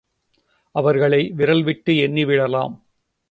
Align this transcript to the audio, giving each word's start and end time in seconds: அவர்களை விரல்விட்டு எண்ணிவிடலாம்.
அவர்களை 0.75 1.31
விரல்விட்டு 1.37 1.93
எண்ணிவிடலாம். 2.07 2.75